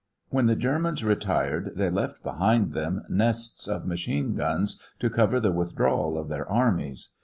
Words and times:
When 0.29 0.47
the 0.47 0.55
Germans 0.55 1.03
retired, 1.03 1.73
they 1.75 1.91
left 1.91 2.23
behind 2.23 2.73
them 2.73 3.03
nests 3.07 3.67
of 3.67 3.85
machine 3.85 4.33
guns 4.33 4.81
to 4.97 5.11
cover 5.11 5.39
the 5.39 5.51
withdrawal 5.51 6.17
of 6.17 6.27
their 6.27 6.49
armies. 6.49 7.11